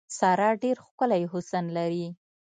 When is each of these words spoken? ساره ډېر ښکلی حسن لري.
ساره 0.17 0.49
ډېر 0.63 0.77
ښکلی 0.85 1.23
حسن 1.31 1.65
لري. 1.77 2.05